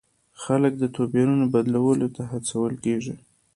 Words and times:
خلک 0.43 0.73
د 0.77 0.83
توپیرونو 0.95 1.45
بدلولو 1.53 2.07
ته 2.15 2.21
هڅول 2.31 2.73
کیږي. 2.83 3.15